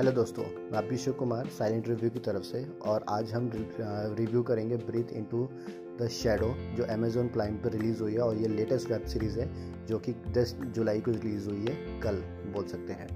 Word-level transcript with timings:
Hello 0.00 0.12
दोस्तों 0.12 0.42
मैं 0.42 0.78
Abhishek 0.78 1.16
Kumar 1.16 1.46
silent 1.46 1.88
review 1.88 2.10
की 2.10 2.18
तरफ़ 2.18 2.42
से 2.42 2.64
और 2.86 3.04
आज 3.08 3.32
हम 3.32 3.50
रिव्यू 4.18 4.42
करेंगे 4.42 4.76
ब्रीथ 4.76 5.12
इनटू 5.12 5.48
द 6.00 6.08
शेडो 6.08 6.46
जो 6.76 6.84
अमेजोन 6.84 7.28
प्राइम 7.28 7.56
पर 7.56 7.70
रिलीज़ 7.70 8.00
हुई 8.00 8.12
है 8.12 8.20
और 8.20 8.36
ये 8.36 8.48
लेटेस्ट 8.48 8.90
वेब 8.90 9.04
सीरीज़ 9.04 9.38
है 9.40 9.48
जो 9.86 9.98
कि 9.98 10.12
10 10.28 10.54
जुलाई 10.74 11.00
को 11.00 11.10
रिलीज़ 11.10 11.48
हुई 11.48 11.64
है 11.68 12.00
कल 12.00 12.22
बोल 12.52 12.64
सकते 12.64 12.92
हैं। 12.92 13.08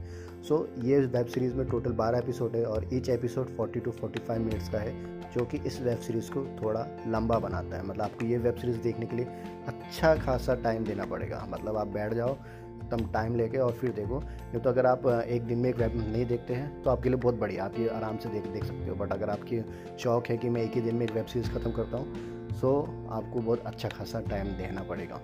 सो 0.43 0.59
so, 0.59 0.85
ये 0.85 0.99
वेब 0.99 1.27
सीरीज़ 1.27 1.55
में 1.55 1.67
टोटल 1.69 1.93
12 1.93 2.19
एपिसोड 2.19 2.57
है 2.57 2.65
और 2.65 2.89
ईच 2.95 3.09
एपिसोड 3.09 3.57
40 3.57 3.85
टू 3.85 3.91
45 3.91 4.39
मिनट्स 4.39 4.69
का 4.69 4.79
है 4.79 4.93
जो 5.31 5.45
कि 5.45 5.59
इस 5.67 5.81
वेब 5.81 5.99
सीरीज़ 5.99 6.31
को 6.31 6.45
थोड़ा 6.63 6.87
लंबा 7.09 7.39
बनाता 7.39 7.77
है। 7.77 7.87
मतलब 7.87 8.03
आपको 8.03 8.27
ये 8.27 8.39
वेब 8.39 8.55
सीरीज़ 8.55 8.79
देखने 8.79 9.07
के 9.07 9.17
लिए 9.17 9.27
अच्छा 9.67 10.15
खासा 10.17 10.55
टाइम 10.55 10.85
देना 10.85 11.05
पड़ेगा। 11.05 11.47
मतलब 11.51 11.77
आप 11.77 11.87
बैठ 11.87 12.15
जाओ 12.15 12.37
एकदम 12.85 13.07
टाइम 13.13 13.37
लेके 13.37 13.59
और 13.59 13.73
फिर 13.73 13.91
देखो। 13.93 14.19
नहीं 14.21 14.61
तो 14.61 14.71
अगर 14.71 14.87
आप 14.87 15.07
एक 15.07 15.43
दिन 15.43 15.59
में 15.59 15.69
एक 15.71 15.77
वेब 15.77 15.97
नहीं 16.07 16.25
देखते 16.27 16.55
हैं 16.55 16.83
तो 16.83 16.91
आपके 16.91 17.09
लिए 17.09 17.19
बहुत 17.19 17.35
बढ़िया। 17.35 17.65
आप 17.65 17.79
ये 17.79 17.89
आराम 17.91 18.19
से 18.19 18.29
देख 18.29 18.47
देख 18.49 18.65
सकते 18.65 18.91
हो। 18.91 18.97
बट 18.97 19.13
अगर 19.13 19.31
आपकी 19.31 19.63
शौक 19.99 20.27
है 20.27 20.37
कि 20.37 20.49
मैं 20.49 20.63
एक 20.63 20.75
ही 20.75 20.81
दिन 20.81 20.95
में 20.95 21.07
एक 21.07 21.13
वेब 21.13 21.27
सीरीज़ 21.27 21.51
ख़त्म 21.51 21.73
करता 21.73 21.99
हूँ 21.99 22.53
सो 22.55 22.81
आपको 23.11 23.41
बहुत 23.41 23.67
अच्छा 23.67 23.89
खासा 23.89 24.21
टाइम 24.21 24.53
देना 24.57 24.83
पड़ेगा। 24.83 25.21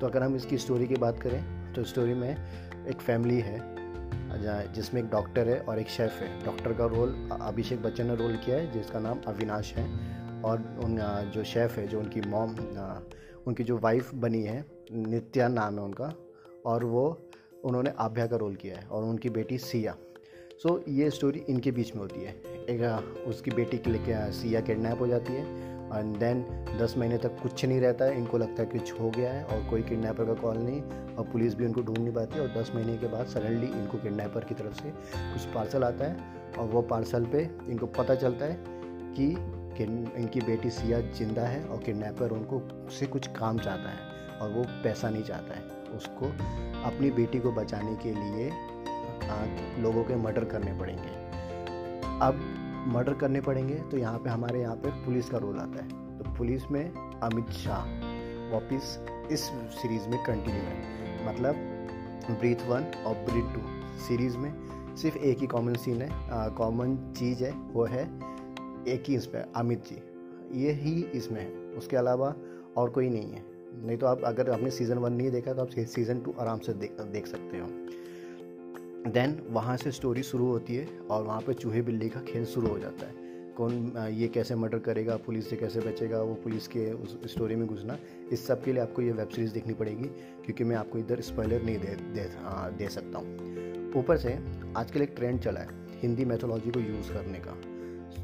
तो 0.00 0.06
अगर 0.06 0.22
हम 0.22 0.36
इसकी 0.36 0.58
स्टोरी 0.58 0.86
की 0.86 0.96
बात 0.96 1.20
करें 1.20 1.72
तो 1.74 1.84
स्टोरी 1.84 2.14
में 2.14 2.30
एक 2.30 3.00
फैमिली 3.00 3.40
है 3.40 3.58
जिसमें 4.74 5.00
एक 5.02 5.08
डॉक्टर 5.10 5.48
है 5.48 5.58
और 5.60 5.78
एक 5.78 5.88
शेफ़ 5.88 6.22
है। 6.22 6.28
डॉक्टर 6.44 6.72
का 6.72 6.86
रोल 6.86 7.14
अभिषेक 7.32 7.82
बच्चन 7.82 8.06
ने 8.06 8.16
रोल 8.16 8.36
किया 8.36 8.56
है, 8.56 8.70
जिसका 8.72 9.00
नाम 9.00 9.20
अविनाश 9.28 9.72
है। 9.74 9.84
और 10.42 10.58
उन 10.84 10.98
जो 11.34 11.44
शेफ़ 11.44 11.78
है, 11.80 11.86
जो 11.88 12.00
उनकी 12.00 12.20
मॉम 12.20 12.54
उनकी 13.46 13.64
जो 13.64 13.78
वाइफ 13.78 14.14
बनी 14.14 14.42
है 14.42 14.64
नित्या 14.92 15.48
नाम 15.48 15.78
है 15.78 15.84
उनका 15.84 16.12
और 16.66 16.84
वो 16.84 17.06
उन्होंने 17.64 17.92
आभ्या 17.98 18.26
का 18.26 18.36
रोल 18.36 18.54
किया 18.54 18.76
है 18.76 18.86
और 18.86 19.04
उनकी 19.04 19.30
बेटी 19.30 19.58
सिया। 19.58 19.96
सो 20.62 20.68
so, 20.68 20.88
ये 20.88 21.10
स्टोरी 21.10 21.42
इनके 21.48 21.70
बीच 21.70 21.94
में 21.94 22.02
होती 22.02 22.20
है। 22.20 22.32
एक 22.70 23.24
उसकी 23.28 23.50
बेटी 23.50 23.78
के 23.78 23.90
लिए 23.90 24.30
सिया 24.32 24.60
किडनैप 24.60 25.00
हो 25.00 25.06
जाती 25.06 25.32
है। 25.32 25.74
एंड 25.86 26.16
देन 26.16 26.40
दस 26.80 26.94
महीने 26.98 27.18
तक 27.18 27.36
कुछ 27.42 27.64
नहीं 27.64 27.80
रहता 27.80 28.04
है। 28.04 28.16
इनको 28.18 28.38
लगता 28.38 28.62
है 28.62 28.68
कुछ 28.68 28.92
हो 29.00 29.10
गया 29.10 29.32
है 29.32 29.44
और 29.44 29.68
कोई 29.70 29.82
किडनैपर 29.82 30.24
का 30.24 30.34
कॉल 30.34 30.56
नहीं 30.58 30.80
और 31.14 31.28
पुलिस 31.32 31.54
भी 31.54 31.66
उनको 31.66 31.82
ढूंढ 31.82 31.98
नहीं 31.98 32.14
पाती 32.14 32.40
और 32.40 32.48
दस 32.56 32.72
महीने 32.74 32.96
के 32.98 33.06
बाद 33.06 33.26
सडनली 33.26 33.66
इनको 33.66 33.98
किडनैपर 33.98 34.44
की 34.44 34.54
तरफ़ 34.54 34.82
से 34.82 34.90
कुछ 35.16 35.46
पार्सल 35.54 35.84
आता 35.84 36.04
है 36.04 36.54
और 36.58 36.66
वो 36.66 36.82
पार्सल 36.82 37.26
पे 37.26 37.42
इनको 37.68 37.86
पता 37.98 38.14
चलता 38.14 38.44
है 38.44 38.58
कि 39.14 39.28
इनकी 39.82 40.40
बेटी 40.40 40.70
सिया 40.70 41.00
ज़िंदा 41.00 41.42
है 41.42 41.64
और 41.64 41.82
किडनैपर 41.82 42.30
उनको 42.30 42.62
से 42.90 43.06
कुछ 43.06 43.26
काम 43.26 43.58
चाहता 43.58 43.90
है 43.90 44.38
और 44.38 44.50
वो 44.50 44.64
पैसा 44.84 45.10
नहीं 45.10 45.22
चाहता 45.22 45.54
है। 45.54 45.75
उसको 45.96 46.26
अपनी 46.84 47.10
बेटी 47.12 47.38
को 47.40 47.52
बचाने 47.52 47.94
के 47.96 48.12
लिए 48.14 48.50
लोगों 49.82 50.04
के 50.04 50.16
मर्डर 50.16 50.44
करने 50.46 50.78
पड़ेंगे। 50.78 51.14
अब 52.20 52.40
मर्डर 52.88 53.14
करने 53.14 53.40
पड़ेंगे 53.40 53.74
तो 53.90 53.98
यहाँ 53.98 54.18
पे 54.18 54.30
हमारे 54.30 54.60
यहाँ 54.60 54.76
पे 54.76 54.90
पुलिस 55.04 55.28
का 55.30 55.38
रोल 55.38 55.58
आता 55.58 55.82
है। 55.82 55.88
तो 56.18 56.34
पुलिस 56.38 56.70
में 56.70 56.84
अमित 57.22 57.50
शाह, 57.54 57.84
वापिस 58.52 58.98
इस 59.32 59.40
सीरीज़ 59.74 60.08
में 60.08 60.18
कंटिन्यू 60.24 60.62
है। 60.62 61.26
मतलब 61.26 61.54
ब्रीथ 62.30 62.68
वन 62.68 62.84
और 63.06 63.14
ब्रीथ 63.24 63.54
टू 63.54 63.60
सीरीज़ 63.98 64.36
में 64.36 64.52
सिर्फ़ 64.96 65.16
एक 65.18 65.38
ही 65.38 65.46
कॉमन 65.46 65.74
सीन 65.76 66.02
है 66.02 66.10
कॉमन 66.56 66.96
चीज़ 67.18 67.44
है, 67.44 67.50
वो 67.50 67.84
है 67.84 68.04
एक 68.88 69.04
ही 69.08 69.14
इस 69.16 69.26
पर 69.26 69.52
अमित 69.56 69.84
जी। 69.86 70.02
ये 70.56 70.72
ही 70.74 71.02
इसमें 71.14 71.40
है, 71.40 71.48
उसके 71.78 71.96
अलावा 71.96 72.34
और 72.76 72.90
कोई 72.90 73.08
नहीं 73.10 73.32
है। 73.32 73.55
नहीं 73.76 73.96
तो 73.96 74.06
आप 74.06 74.22
अगर 74.24 74.50
आपने 74.50 74.70
सीज़न 74.70 74.98
वन 74.98 75.12
नहीं 75.12 75.30
देखा 75.30 75.52
तो 75.52 75.62
आप 75.62 75.70
सीज़न 75.70 76.20
टू 76.20 76.34
आराम 76.40 76.58
से 76.58 76.72
देख 76.72 77.00
देख 77.12 77.26
सकते 77.26 77.58
हो। 77.58 77.66
देन 79.12 79.38
वहाँ 79.50 79.76
से 79.76 79.90
स्टोरी 79.90 80.22
शुरू 80.22 80.46
होती 80.46 80.74
है 80.74 80.86
और 81.10 81.22
वहाँ 81.24 81.40
पे 81.40 81.54
चूहे 81.54 81.82
बिल्ली 81.82 82.08
का 82.08 82.20
खेल 82.20 82.44
शुरू 82.44 82.68
हो 82.68 82.78
जाता 82.78 83.06
है। 83.06 83.24
कौन 83.56 83.92
ये 84.12 84.28
कैसे 84.28 84.54
मर्डर 84.54 84.78
करेगा 84.78 85.16
पुलिस 85.16 85.48
से 85.50 85.56
कैसे 85.56 85.80
बचेगा 85.80 86.20
वो 86.22 86.34
पुलिस 86.34 86.66
के 86.68 86.92
उस 86.92 87.18
स्टोरी 87.26 87.56
में 87.56 87.66
घुसना 87.66 87.96
इस 88.32 88.46
सब 88.46 88.64
के 88.64 88.72
लिए 88.72 88.82
आपको 88.82 89.02
ये 89.02 89.12
वेब 89.12 89.28
सीरीज़ 89.28 89.52
देखनी 89.54 89.74
पड़ेगी 89.74 90.08
क्योंकि 90.44 90.64
मैं 90.64 90.76
आपको 90.76 90.98
इधर 90.98 91.20
स्पॉइलर 91.20 91.62
नहीं 91.62 91.78
दे 91.78 91.94
दे, 92.14 92.30
आ, 92.44 92.68
दे 92.70 92.88
सकता 92.88 93.18
हूँ। 93.18 93.92
ऊपर 93.96 94.16
से 94.16 94.38
आजकल 94.76 95.02
एक 95.02 95.14
ट्रेंड 95.16 95.40
चला 95.40 95.60
है 95.60 95.68
हिंदी 96.00 96.24
मैथोलॉजी 96.24 96.70
को 96.70 96.80
यूज़ 96.80 97.12
करने 97.12 97.38
का। 97.38 97.56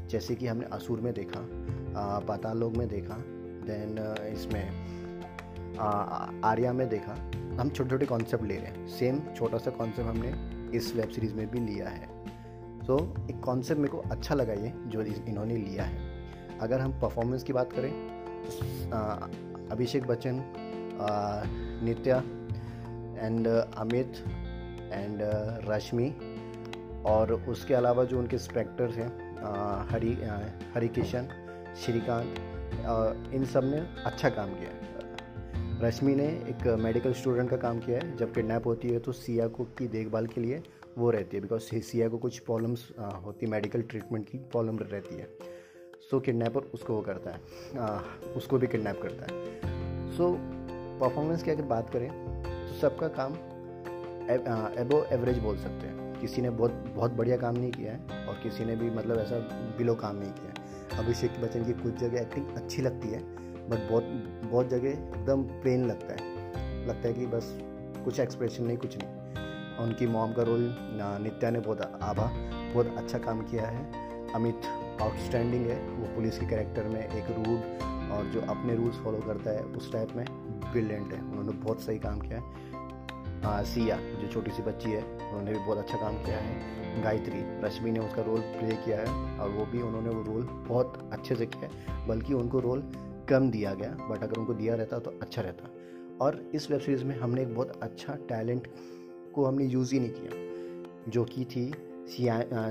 जैसे 0.07 0.35
कि 0.35 0.47
हमने 0.47 0.65
असुर 0.71 0.99
में 1.01 1.13
देखा 1.13 1.47
पाताल 2.27 2.57
लोग 2.57 2.77
में 2.77 2.87
देखा 2.87 3.17
देन 3.67 3.97
इसमें 4.33 5.02
आर्या 5.79 6.73
में 6.73 6.87
देखा 6.89 7.13
हम 7.59 7.69
छोटे 7.69 7.89
छोटे 7.89 8.05
कॉन्सेप्ट 8.05 8.45
ले 8.45 8.55
रहे 8.55 8.67
हैं। 8.67 8.87
सेम 8.89 9.19
छोटा 9.35 9.57
सा 9.57 9.71
कॉन्सेप्ट 9.71 10.09
हमने 10.09 10.77
इस 10.77 10.95
वेब 10.95 11.09
सीरीज़ 11.09 11.33
में 11.35 11.49
भी 11.51 11.59
लिया 11.59 11.89
है। 11.89 12.07
सो 12.81 12.97
so, 12.97 13.29
एक 13.29 13.39
कॉन्सेप्ट 13.39 13.81
मेरे 13.81 13.91
को 13.91 13.97
अच्छा 14.11 14.35
लगा 14.35 14.53
ये 14.53 14.73
जो 14.87 15.01
इन्होंने 15.01 15.55
लिया 15.55 15.83
है। 15.83 16.59
अगर 16.59 16.79
हम 16.79 16.91
परफॉर्मेंस 17.01 17.43
की 17.43 17.53
बात 17.53 17.73
करें 17.73 17.91
तो 18.89 18.97
अभिषेक 19.71 20.07
बच्चन 20.07 20.41
नित्या 21.83 22.17
एंड 23.17 23.47
अमित 23.47 24.23
एंड 24.91 25.19
रश्मि 25.69 26.09
और 27.05 27.31
उसके 27.49 27.73
अलावा 27.73 28.03
जो 28.03 28.19
उनके 28.19 28.37
स्पेक्टर्स 28.37 28.95
हैं 28.95 29.09
हरी 29.91 30.13
हरी 30.75 30.87
किशन 30.87 31.27
श्रीकांत 31.83 32.35
इन 33.33 33.45
सबने 33.45 33.77
अच्छा 34.05 34.29
काम 34.29 34.49
किया 34.49 34.69
है। 34.69 34.92
रश्मि 35.83 36.13
ने 36.15 36.25
एक 36.25 36.67
मेडिकल 36.79 37.13
स्टूडेंट 37.13 37.49
का 37.49 37.57
काम 37.57 37.79
किया 37.79 37.99
है। 37.99 38.15
जब 38.17 38.33
किडनैप 38.33 38.67
होती 38.67 38.89
है 38.89 38.99
तो 38.99 39.11
सिया 39.11 39.47
को 39.47 39.63
की 39.77 39.87
देखभाल 39.87 40.27
के 40.27 40.41
लिए 40.41 40.61
वो 40.97 41.09
रहती 41.11 41.37
है। 41.37 41.41
बिकॉज़ 41.41 41.61
सिया 41.61 42.07
को 42.09 42.17
कुछ 42.17 42.39
प्रॉब्लम्स 42.39 42.87
होती 43.25 43.45
है 43.45 43.51
मेडिकल 43.51 43.81
ट्रीटमेंट 43.81 44.29
की 44.29 44.37
प्रॉब्लम 44.37 44.77
रहती 44.81 45.15
है। 45.15 45.27
सो 46.01 46.17
so, 46.17 46.25
किडनैपर 46.25 46.61
उसको 46.73 46.93
वो 46.93 47.01
करता 47.01 47.31
है। 47.31 47.39
आ, 47.77 47.99
उसको 48.35 48.57
भी 48.57 48.67
किडनैप 48.67 49.01
करता 49.01 49.25
है। 49.25 50.11
सो 50.11 50.29
so, 50.29 50.37
परफॉर्मेंस 51.01 51.43
की 51.43 51.51
अगर 51.51 51.61
बात 51.61 51.89
करें 51.89 52.09
तो 52.67 52.79
सबका 52.79 53.07
काम 53.07 53.33
एबो 54.79 55.03
एवरेज 55.11 55.37
बोल 55.39 55.57
सकते 55.57 55.87
हैं। 55.87 56.19
किसी 56.19 56.41
ने 56.41 56.49
बहुत 56.49 56.71
बहुत 56.95 57.11
बढ़िया 57.11 57.37
काम 57.37 57.55
नहीं 57.55 57.71
किया 57.71 57.93
है 57.93 58.27
और 58.27 58.35
किसी 58.43 58.65
ने 58.65 58.75
भी 58.75 58.89
मतलब 58.89 59.19
ऐसा 59.19 59.39
बिलो 59.77 59.95
काम 59.95 60.15
नहीं 60.15 60.31
किया 60.31 60.53
है। 60.53 61.05
अभिषेक 61.05 61.41
बच्चन 61.41 61.65
की 61.65 61.73
कुछ 61.73 61.95
जगह 61.95 62.21
एक्टिंग 62.21 62.55
अच्छी 62.55 62.81
लगती 62.81 63.07
है। 63.07 63.43
बट 63.69 63.89
बहुत 63.91 64.03
बहुत 64.51 64.69
जगह 64.69 64.89
एकदम 64.89 65.43
प्लेन 65.43 65.85
लगता 65.85 66.13
है। 66.13 66.87
लगता 66.87 67.07
है 67.07 67.13
कि 67.13 67.25
बस 67.25 67.57
कुछ 68.05 68.19
एक्सप्रेशन 68.19 68.63
नहीं 68.63 68.77
कुछ 68.77 68.97
नहीं। 68.97 69.09
उनकी 69.77 70.07
मॉम 70.07 70.33
का 70.33 70.43
रोल 70.43 70.75
नित्या 71.23 71.49
ने 71.49 71.59
बहुत 71.59 71.81
आभा 71.81 72.31
बहुत 72.73 72.95
अच्छा 72.97 73.17
काम 73.17 73.41
किया 73.41 73.67
है। 73.67 74.31
अमित 74.33 74.65
आउटस्टैंडिंग 75.01 75.65
है 75.67 75.79
वो 75.89 76.15
पुलिस 76.15 76.39
के 76.39 76.45
कैरेक्टर 76.45 76.83
में 76.83 77.01
एक 77.01 77.31
रूल 77.31 77.57
और 78.11 78.25
जो 78.25 78.41
अपने 78.41 78.75
रूल्स 78.75 78.95
फॉलो 78.95 79.17
करता 79.17 79.51
है 79.51 79.63
उस 79.63 79.91
टाइप 79.93 80.15
में 80.15 80.25
ब्रिलियंट 80.71 81.13
है। 81.13 81.21
उन्होंने 81.21 81.51
बहुत 81.51 81.81
सही 81.81 81.99
काम 81.99 82.19
किया 82.19 82.39
है। 82.39 82.71
आ, 83.45 83.61
सिया 83.63 83.95
जो 83.95 84.27
छोटी 84.27 84.51
सी 84.51 84.63
बच्ची 84.63 84.91
है 84.91 85.03
उन्होंने 85.03 85.51
भी 85.51 85.59
बहुत 85.59 85.77
अच्छा 85.77 85.97
काम 85.97 86.17
किया 86.17 86.37
है। 86.37 87.01
गायत्री 87.03 87.39
रश्मि 87.61 87.91
ने 87.91 87.99
उसका 87.99 88.21
रोल 88.21 88.39
प्ले 88.39 88.75
किया 88.75 88.99
है 88.99 89.39
और 89.39 89.49
वो 89.49 89.65
भी 89.65 89.81
उन्होंने 89.81 90.09
वो 90.09 90.21
रोल 90.23 90.43
बहुत 90.67 91.09
अच्छे 91.13 91.35
से 91.35 91.45
किया 91.45 91.69
है। 91.69 92.07
बल्कि 92.07 92.33
उनको 92.33 92.59
रोल 92.59 92.83
कम 93.29 93.49
दिया 93.51 93.73
गया 93.73 93.97
बट 94.09 94.23
अगर 94.23 94.39
उनको 94.39 94.53
दिया 94.53 94.75
रहता 94.75 94.99
तो 94.99 95.11
अच्छा 95.21 95.41
रहता। 95.41 95.69
और 96.21 96.41
इस 96.55 96.69
वेब 96.71 96.79
सीरीज़ 96.79 97.03
में 97.05 97.15
हमने 97.19 97.41
एक 97.41 97.53
बहुत 97.55 97.79
अच्छा 97.83 98.15
टैलेंट 98.29 98.67
को 99.35 99.45
हमने 99.45 99.65
यूज़ 99.65 99.93
ही 99.93 99.99
नहीं 99.99 100.11
किया, 100.11 101.11
जो 101.11 101.23
कि 101.25 101.45
थी 101.45 101.71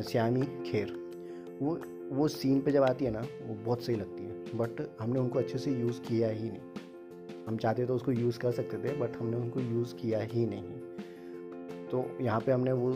श्यामी 0.04 0.42
खेर। 0.66 0.94
वो 1.62 1.78
वो 2.12 2.26
सीन 2.28 2.60
पे 2.60 2.72
जब 2.72 2.82
आती 2.82 3.04
है 3.04 3.10
ना, 3.10 3.20
वो 3.20 3.54
बहुत 3.56 3.82
सही 3.82 3.96
लगती 3.96 4.22
है 4.22 4.58
बट 4.58 4.80
हमने 5.00 5.18
उनको 5.20 5.38
अच्छे 5.38 5.58
से 5.58 5.70
यूज़ 5.72 6.00
किया 6.00 6.28
ही 6.30 6.50
नहीं। 6.50 7.44
हम 7.46 7.56
चाहते 7.56 7.86
तो 7.86 7.94
उसको 7.94 8.12
यूज़ 8.12 8.38
कर 8.38 8.52
सकते 8.52 8.76
थे 8.78 8.96
बट 8.96 9.16
हमने 9.16 9.36
उनको 9.36 9.60
यूज़ 9.60 9.94
किया 9.94 10.20
ही 10.22 10.46
नहीं। 10.46 11.86
तो 11.90 12.04
यहाँ 12.20 12.40
पे 12.40 12.52
हमने 12.52 12.72
वो 12.72 12.90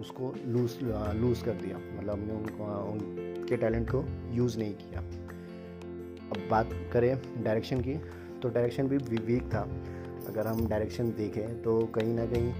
उसको 0.00 0.32
लूज 0.46 0.78
लूज़ 1.16 1.44
कर 1.44 1.54
दिया। 1.54 1.78
मतलब 1.78 2.10
हमने 2.10 2.34
उनको 2.34 2.64
उनके 2.92 3.56
टैलेंट 3.56 3.88
को 3.90 4.04
यूज़ 4.34 4.58
नहीं 4.58 4.74
किया। 4.74 5.02
अब 6.26 6.46
बात 6.50 6.70
करें 6.92 7.16
डायरेक्शन 7.44 7.80
की 7.80 7.94
तो 8.42 8.48
डायरेक्शन 8.48 8.88
भी 8.88 8.96
वीक 9.26 9.42
था। 9.52 9.60
अगर 10.28 10.46
हम 10.46 10.66
डायरेक्शन 10.68 11.10
देखें 11.16 11.62
तो 11.62 11.78
कहीं 11.94 12.14
ना 12.14 12.26
कहीं 12.26 12.52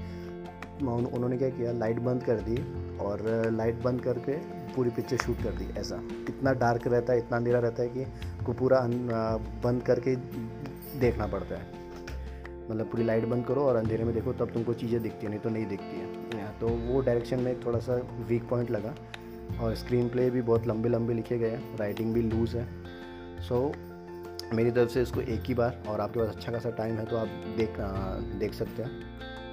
उन्होंने 0.78 1.36
क्या 1.38 1.48
किया 1.50 1.72
लाइट 1.74 1.98
बंद 2.00 2.22
कर 2.22 2.40
दी 2.40 2.56
और 2.98 3.22
लाइट 3.52 3.82
बंद 3.82 4.00
करके 4.00 4.32
पूरी 4.74 4.90
पिक्चर 4.90 5.16
शूट 5.16 5.42
कर 5.42 5.50
दी, 5.50 5.66
ऐसा। 5.78 6.00
इतना 6.28 6.52
डार्क 6.54 6.86
रहता 6.86 7.12
है, 7.12 7.18
इतना 7.18 7.36
अंधेरा 7.36 7.58
रहता 7.58 7.82
है 7.82 7.88
कि 7.88 8.04
को 8.44 8.52
पूरा 8.52 8.80
बंद 9.64 9.82
करके 9.82 10.14
देखना 11.00 11.26
पड़ता 11.26 11.54
है। 11.54 11.74
मतलब 12.70 12.86
पूरी 12.86 13.04
लाइट 13.04 13.24
बंद 13.24 13.44
करो 13.46 13.62
और 13.62 13.76
अंधेरे 13.76 14.04
में 14.04 14.14
देखो, 14.14 14.32
तब 14.32 14.50
तुमको 14.50 14.74
चीज़ें 14.74 15.00
दिखती 15.02 15.26
हैं, 15.26 15.30
नहीं 15.30 15.40
तो 15.40 15.50
नहीं 15.50 15.66
दिखती 15.66 16.36
हैं। 16.36 16.58
तो 16.60 16.68
वो 16.68 17.00
डायरेक्शन 17.00 17.40
में 17.40 17.60
थोड़ा 17.60 17.78
सा 17.78 17.94
वीक 18.28 18.48
पॉइंट 18.48 18.70
लगा 18.70 18.94
और 19.60 19.74
स्क्रीन 19.74 20.08
प्ले 20.08 20.28
भी 20.30 20.42
बहुत 20.42 20.66
लंबे 20.66 20.88
लंबे 20.88 21.14
लिखे 21.14 21.38
गए 21.38 21.58
राइटिंग 21.80 22.12
भी 22.14 22.22
लूज़ 22.22 22.56
है। 22.56 22.68
सो 23.40 23.72
so, 23.72 24.54
मेरी 24.54 24.70
तरफ़ 24.70 24.90
से 24.90 25.02
इसको 25.02 25.20
एक 25.20 25.42
ही 25.42 25.54
बार 25.54 25.82
और 25.88 26.00
आपके 26.00 26.20
पास 26.20 26.28
अच्छा 26.28 26.52
खासा 26.52 26.70
टाइम 26.70 26.96
है 26.96 27.04
तो 27.06 27.16
आप 27.16 27.28
देख 27.56 27.80
आ, 27.80 28.14
देख 28.38 28.54
सकते 28.54 28.82
हैं। 28.82 29.00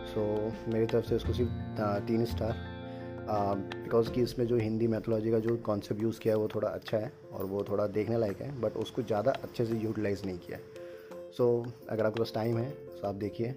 सो 0.06 0.52
so, 0.52 0.74
मेरी 0.74 0.86
तरफ़ 0.86 1.06
से 1.06 1.16
इसको 1.16 1.34
सिर्फ़ 1.34 1.52
तीन 2.08 2.26
स्टार 2.26 2.56
बिकॉज़ 3.28 4.12
कि 4.12 4.22
इसमें 4.22 4.46
जो 4.48 4.58
हिंदी 4.58 4.88
मैथोलॉजी 4.88 5.32
का 5.32 5.40
जो 5.40 5.56
कॉन्सेप्ट 5.58 6.02
यूज़ 6.02 6.20
किया 6.20 6.34
है 6.34 6.40
वो 6.40 6.48
थोड़ा 6.56 6.70
अच्छा 6.70 6.98
है 6.98 7.12
और 7.34 7.46
वो 7.46 7.64
थोड़ा 7.70 7.88
देखने 7.88 8.18
लायक 8.18 8.42
है 8.42 8.62
बट 8.62 8.78
उसको 8.78 9.02
ज़्यादा 9.02 9.32
अच्छे 9.32 9.66
से 9.66 9.78
यूटिलाइज़ 9.78 10.26
नहीं 10.26 10.38
किया 10.38 10.58
है। 10.58 10.64
सो 11.32 11.64
so, 11.66 11.72
अगर 11.90 12.06
आपके 12.06 12.20
पास 12.20 12.32
टाइम 12.36 12.58
है 12.58 12.70
तो 12.70 13.08
आप 13.08 13.16
देखिए 13.16 13.56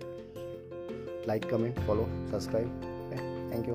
like 1.28 1.50
comment 1.50 1.78
follow 1.78 2.06
subscribe 2.30 2.80
thank 3.52 3.68
you 3.68 3.74